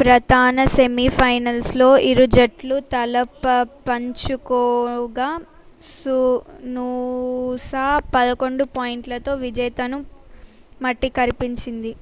[0.00, 4.48] ప్రధాన semi final లో ఇరుజట్లు తలపపంచుకోగా
[6.74, 7.84] నూసా
[8.14, 9.98] 11 పాయింట్లతో విజేతలను
[10.80, 11.92] మట్టికరిపించింది